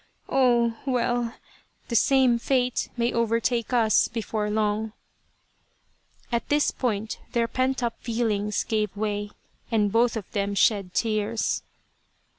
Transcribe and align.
Oh, 0.29 0.79
well! 0.87 1.35
the 1.89 1.95
same 1.95 2.39
fate 2.39 2.89
may 2.97 3.13
overtake 3.13 3.71
us 3.71 4.07
before 4.07 4.49
long" 4.49 4.93
At 6.31 6.49
this 6.49 6.71
point 6.71 7.19
their 7.33 7.47
pent 7.47 7.83
up 7.83 8.01
feelings 8.01 8.63
gave 8.63 8.97
way, 8.97 9.29
and 9.69 9.91
both 9.91 10.17
of 10.17 10.31
them 10.31 10.55
shed 10.55 10.95
tears. 10.95 11.61